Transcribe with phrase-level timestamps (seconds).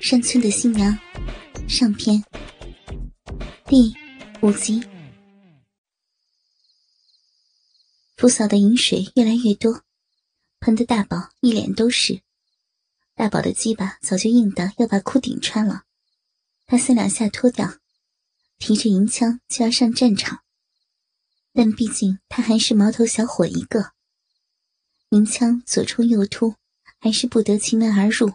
[0.00, 0.96] 山村的新娘
[1.68, 2.22] 上篇
[3.66, 3.92] 第
[4.40, 4.80] 五集。
[8.16, 9.82] 福嫂的饮水越来越多，
[10.60, 12.20] 喷的大宝一脸都是。
[13.16, 15.82] 大宝的鸡巴早就硬的要把裤顶穿了，
[16.64, 17.74] 他三两下脱掉，
[18.58, 20.44] 提着银枪就要上战场。
[21.52, 23.92] 但毕竟他还是毛头小伙一个，
[25.10, 26.54] 银枪左冲右突，
[27.00, 28.34] 还是不得其门而入。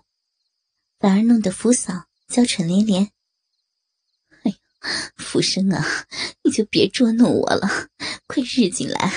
[1.04, 3.12] 反而弄得福嫂娇喘连连。
[4.44, 4.58] 哎呀，
[5.18, 5.86] 福生啊，
[6.44, 7.90] 你就别捉弄我了，
[8.26, 9.12] 快日进来，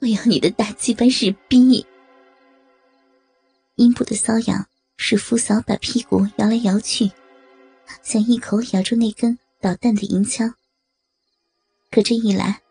[0.00, 1.86] 我要你的大鸡巴日逼！
[3.76, 7.12] 阴部的瘙痒使福嫂把屁股摇来摇去，
[8.02, 10.52] 想一口咬住那根捣蛋的银枪。
[11.88, 12.62] 可这一来，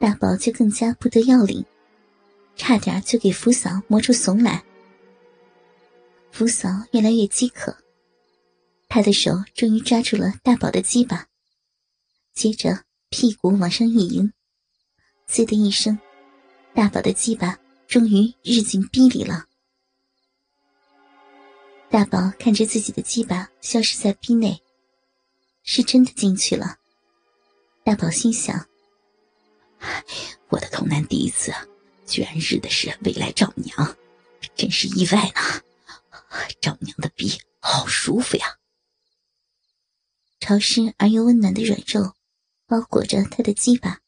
[0.00, 1.64] 大宝就更加不得要领，
[2.56, 4.64] 差点就给福嫂磨出怂来。
[6.32, 7.76] 福嫂越来越饥渴。
[8.94, 11.26] 他的手终于抓住了大宝的鸡巴，
[12.34, 14.30] 接着屁股往上一迎，
[15.26, 15.98] 滋的一声，
[16.74, 19.46] 大宝的鸡巴终于日进逼里了。
[21.88, 24.60] 大宝看着自己的鸡巴消失在逼内，
[25.62, 26.76] 是真的进去了。
[27.82, 28.68] 大宝心想
[30.52, 31.50] ：“我的童男弟子
[32.04, 33.96] 居然日的是未来丈母娘，
[34.54, 35.62] 真是意外呢！
[36.60, 38.44] 丈母娘的逼好舒服呀！”
[40.42, 42.14] 潮湿而又温暖的软肉，
[42.66, 44.00] 包裹着他的鸡巴，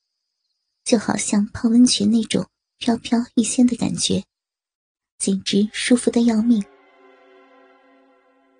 [0.82, 2.44] 就好像泡温泉那种
[2.76, 4.24] 飘飘欲仙的感觉，
[5.16, 6.60] 简直舒服的要命。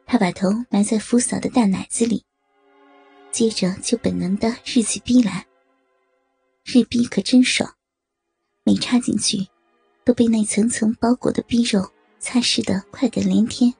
[0.06, 2.24] 他把头埋在福嫂的大奶子里，
[3.32, 5.44] 接着就本能的日起逼来。
[6.62, 7.74] 日逼可真爽，
[8.62, 9.48] 每插进去，
[10.04, 13.74] 都被那层层包裹的逼肉擦拭的快感连天。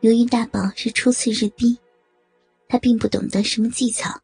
[0.00, 1.78] 由于大宝是初次日逼。
[2.70, 4.20] 他并不懂得什么技巧，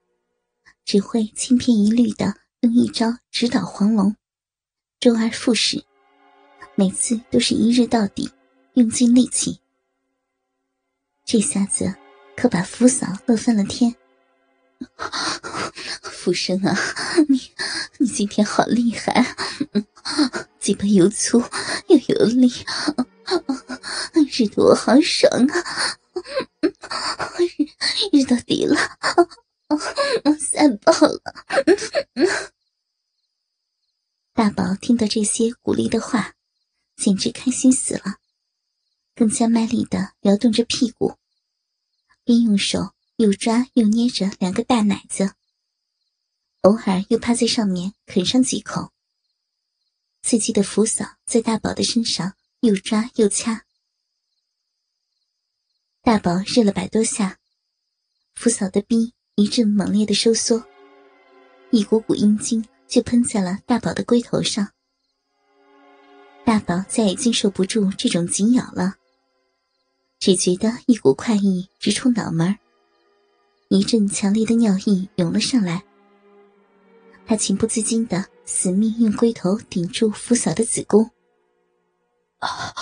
[0.84, 4.14] 只会千篇一律的用一招直捣黄龙，
[5.00, 5.84] 周而复始，
[6.76, 8.30] 每次都是一日到底，
[8.74, 9.58] 用尽力气。
[11.24, 11.92] 这下子
[12.36, 13.92] 可把福嫂乐翻了天。
[16.02, 16.72] 福生啊，
[17.28, 17.40] 你
[17.98, 19.34] 你今天好厉害，
[20.60, 21.42] 嘴巴又粗
[21.88, 22.48] 又有力，
[24.30, 25.98] 日得我好爽啊！
[28.16, 28.76] 日到底了，
[30.40, 31.20] 塞爆了！
[34.32, 36.34] 大宝听到这些鼓励的话，
[36.96, 38.16] 简直开心死了，
[39.14, 41.18] 更加卖力的摇动着屁股，
[42.24, 45.34] 边用手又抓又捏着两个大奶子，
[46.62, 48.92] 偶尔又趴在上面啃上几口。
[50.22, 53.66] 刺激的福嫂在大宝的身上又抓又掐。
[56.02, 57.38] 大宝热了百多下，
[58.36, 60.62] 福嫂的逼一阵猛烈的收缩，
[61.70, 64.68] 一股股阴精就喷在了大宝的龟头上。
[66.44, 68.96] 大宝再也经受不住这种紧咬了，
[70.20, 72.56] 只觉得一股快意直冲脑门
[73.68, 75.82] 一阵强烈的尿意涌了上来。
[77.26, 81.10] 他情不自禁的死命用龟头顶住福嫂的子宫。
[82.38, 82.72] 啊，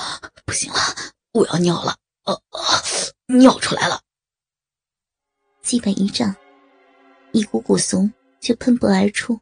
[0.44, 0.78] 不行了，
[1.32, 1.96] 我要尿了！
[2.24, 2.82] 啊啊！
[3.28, 4.02] 尿出来了，
[5.64, 6.36] 基本一丈，
[7.32, 9.40] 一股股怂就喷薄而出，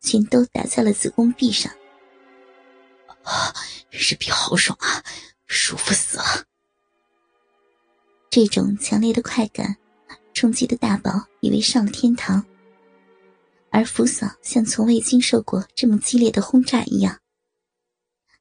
[0.00, 1.70] 全都打在了子宫壁上。
[3.24, 3.52] 啊，
[3.90, 5.02] 日比好爽啊，
[5.46, 6.46] 舒服死了！
[8.30, 9.76] 这种强烈的快感，
[10.32, 12.46] 冲击的大宝以为上了天堂，
[13.70, 17.20] 而福嫂像从未经受过这么激烈的轰炸一样，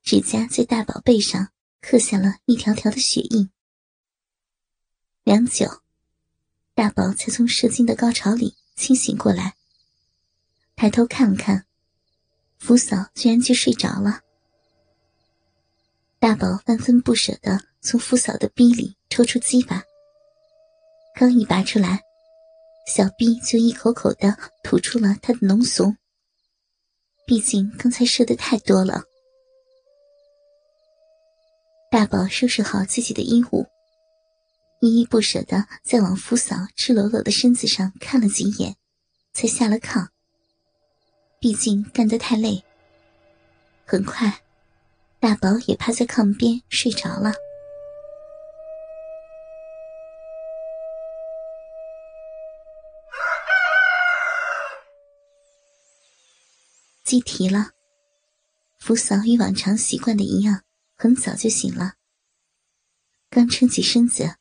[0.03, 1.49] 指甲在大宝背上
[1.81, 3.49] 刻下了一条条的血印。
[5.23, 5.81] 良久，
[6.81, 9.53] 大宝才从射精的高潮里清醒过来。
[10.75, 11.63] 抬头看了看，
[12.57, 14.21] 福嫂居然就睡着了。
[16.17, 19.83] 大宝万分不舍的从福嫂的逼里抽出鸡巴，
[21.13, 22.01] 刚一拔出来，
[22.87, 25.95] 小逼就一口口的吐出了他的浓怂。
[27.27, 29.03] 毕竟刚才射的太多了。
[31.91, 33.67] 大宝收拾好自己的衣物。
[34.81, 38.75] 依依不舍的再往福嫂赤裸裸的身子上看了几眼，
[39.31, 40.07] 才下了炕。
[41.39, 42.63] 毕竟干得太累。
[43.85, 44.41] 很快，
[45.19, 47.31] 大宝也趴在炕边睡着了。
[57.03, 57.69] 鸡啼了，
[58.79, 60.63] 福嫂与往常习惯的一样，
[60.95, 61.93] 很早就醒了。
[63.29, 64.40] 刚撑起身子。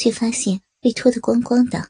[0.00, 1.86] 却发现被脱得光光的，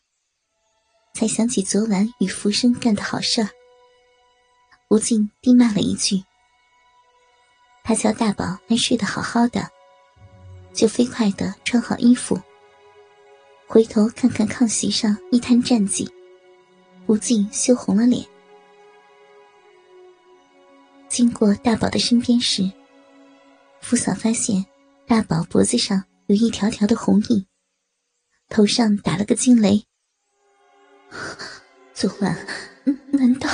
[1.15, 3.49] 才想起昨晚与福生干的好事儿，
[4.89, 6.21] 不禁低骂了一句。
[7.85, 9.71] 他瞧大宝还睡得好好的，
[10.75, 12.37] 就飞快的穿好衣服，
[13.69, 16.13] 回头看看炕席上一滩战绩，
[17.07, 18.27] 不禁羞红了脸。
[21.09, 22.69] 经过大宝的身边时，
[23.81, 24.67] 福嫂发现
[25.07, 27.47] 大宝脖子上有一条条的红印，
[28.51, 29.87] 头上打了个惊雷。
[31.95, 32.47] 昨晚，
[33.13, 33.49] 难道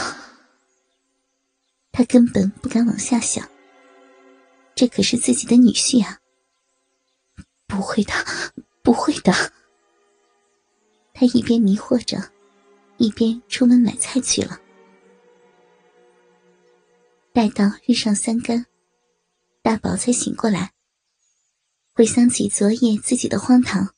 [1.93, 3.49] 他根本不敢往下想？
[4.75, 6.21] 这可是自己的女婿啊！
[7.67, 8.13] 不会的，
[8.83, 9.33] 不会的。
[11.13, 12.31] 他一边迷惑着，
[12.97, 14.61] 一边出门买菜去了。
[17.33, 18.65] 待到日上三竿，
[19.63, 20.73] 大宝才醒过来，
[21.95, 23.95] 回想起昨夜自己的荒唐，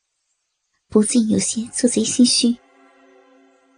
[0.88, 2.56] 不禁有些做贼心虚。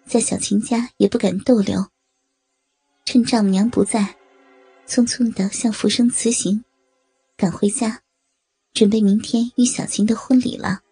[0.05, 1.89] 在小琴家也不敢逗留，
[3.05, 4.17] 趁丈母娘不在，
[4.87, 6.65] 匆匆的向福生辞行。
[7.37, 8.03] 赶回家，
[8.73, 10.83] 准备明天与小琴的婚礼了。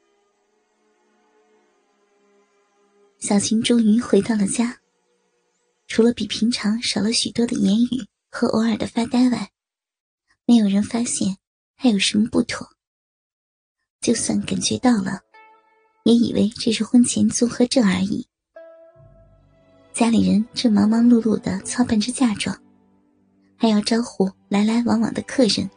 [3.18, 4.80] 小琴终于回到了家，
[5.86, 9.50] 除了比平常少了许多的言语和偶尔的发呆外，
[10.46, 11.36] 没有人发现
[11.74, 12.68] 还有什么不妥。
[14.00, 15.20] 就算感觉到了，
[16.08, 18.26] 也以为这是婚前综合症而已。
[19.92, 22.58] 家里人正忙忙碌碌的操办着嫁妆，
[23.58, 25.68] 还要招呼来来往往的客人。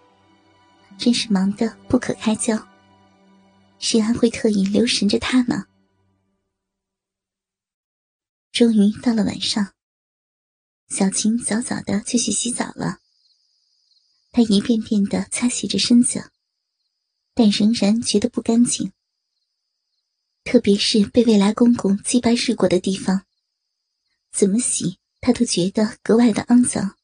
[0.98, 2.66] 真是忙得不可开交，
[3.78, 5.66] 谁还会特意留神着他呢？
[8.54, 9.74] 终于到了晚上，
[10.88, 13.00] 小琴早早的就去洗澡了。
[14.32, 16.32] 她一遍遍的擦洗着身子，
[17.34, 18.94] 但仍然觉得不干净。
[20.44, 23.24] 特别是被未来公公祭拜日过的地方，
[24.34, 26.96] 怎么洗他都觉得格外的肮脏。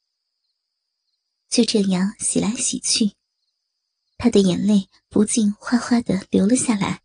[1.50, 3.14] 就这样洗来洗去。
[4.18, 7.02] 他的眼泪不禁哗哗的流了下来。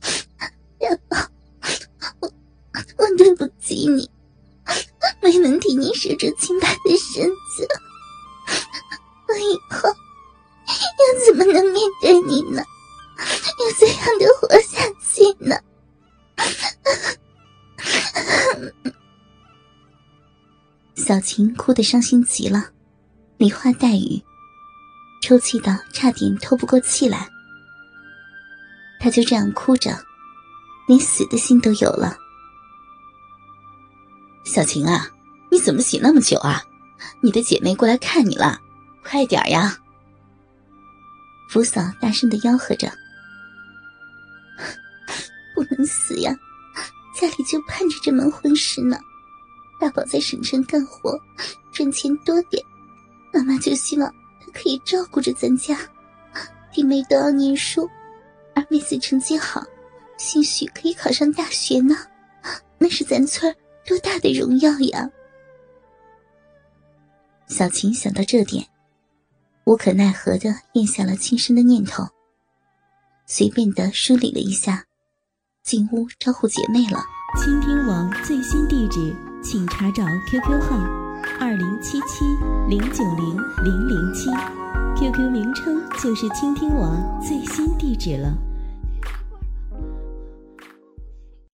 [0.78, 1.30] 大宝，
[2.20, 2.32] 我
[2.98, 4.10] 我对不起你，
[5.22, 7.24] 没能替你守着清白的身
[7.56, 7.66] 子，
[9.28, 9.88] 我以后
[10.68, 12.62] 要怎么能面对你呢？
[21.24, 22.68] 小琴哭得伤心极了，
[23.38, 24.22] 梨花带雨。
[25.22, 27.30] 抽泣到差点透不过气来，
[29.00, 29.98] 他就这样哭着，
[30.86, 32.18] 连死的心都有了。
[34.44, 35.08] 小晴啊，
[35.50, 36.62] 你怎么洗那么久啊？
[37.22, 38.60] 你的姐妹过来看你了，
[39.02, 39.78] 快点呀！
[41.48, 42.92] 福嫂大声的吆喝着
[45.56, 46.36] ：“不能死呀，
[47.18, 48.98] 家里就盼着这门婚事呢。
[49.84, 51.14] 大宝在省城干活，
[51.70, 52.64] 赚钱多点，
[53.34, 54.08] 妈妈就希望
[54.40, 55.76] 他。”可以照顾着咱家
[56.72, 57.86] 弟妹都要念书，
[58.54, 59.62] 二妹子成绩好，
[60.16, 61.94] 兴许可以考上大学呢，
[62.78, 63.54] 那是咱村
[63.84, 65.10] 多大的荣耀呀！
[67.46, 68.66] 小琴想到这点，
[69.64, 72.08] 无可奈何的咽下了轻生的念头，
[73.26, 74.82] 随便的梳理了一下，
[75.62, 77.04] 进屋招呼姐妹了。
[77.36, 79.12] 倾听网最新地址，
[79.44, 81.04] 请查找 QQ 号。
[81.38, 82.24] 二零七七
[82.68, 84.30] 零九零零零七
[84.96, 88.32] ，QQ 名称就是倾听网最新地址了。